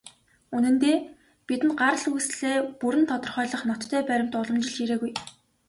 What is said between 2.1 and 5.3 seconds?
үүслээ бүрэн тодорхойлох ноттой баримт уламжилж ирээгүй.